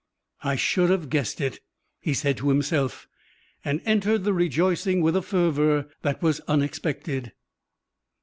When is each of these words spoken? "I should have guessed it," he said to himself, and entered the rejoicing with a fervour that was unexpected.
"I 0.43 0.55
should 0.55 0.89
have 0.89 1.11
guessed 1.11 1.39
it," 1.39 1.59
he 1.99 2.15
said 2.15 2.37
to 2.37 2.49
himself, 2.49 3.07
and 3.63 3.83
entered 3.85 4.23
the 4.23 4.33
rejoicing 4.33 5.01
with 5.01 5.15
a 5.15 5.21
fervour 5.21 5.89
that 6.01 6.23
was 6.23 6.39
unexpected. 6.47 7.33